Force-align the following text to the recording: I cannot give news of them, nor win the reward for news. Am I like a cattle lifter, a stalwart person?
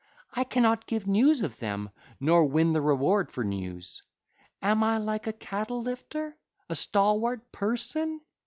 I 0.33 0.45
cannot 0.45 0.87
give 0.87 1.05
news 1.05 1.43
of 1.43 1.59
them, 1.59 1.91
nor 2.19 2.45
win 2.45 2.73
the 2.73 2.81
reward 2.81 3.31
for 3.31 3.43
news. 3.43 4.01
Am 4.59 4.81
I 4.83 4.97
like 4.97 5.27
a 5.27 5.31
cattle 5.31 5.83
lifter, 5.83 6.39
a 6.67 6.73
stalwart 6.73 7.51
person? 7.51 8.19